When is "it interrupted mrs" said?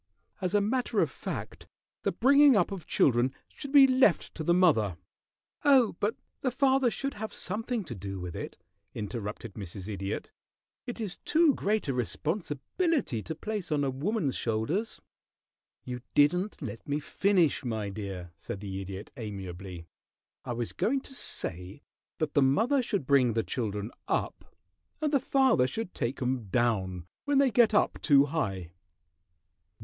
8.35-9.87